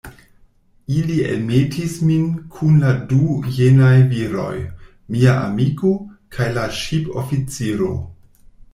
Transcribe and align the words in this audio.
Ili 0.99 1.17
elmetis 1.33 1.97
min 2.07 2.23
kun 2.55 2.79
la 2.85 2.95
du 3.13 3.21
jenaj 3.59 3.93
viroj, 4.15 4.57
mia 5.15 5.39
amiko, 5.45 5.95
kaj 6.37 6.53
la 6.61 6.69
ŝipoficiro. 6.83 7.97